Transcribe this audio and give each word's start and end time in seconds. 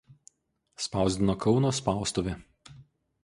Spausdino 0.85 1.35
Kauno 1.45 1.71
spaustuvė. 1.81 2.35